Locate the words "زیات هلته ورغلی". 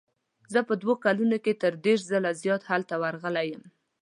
2.41-3.45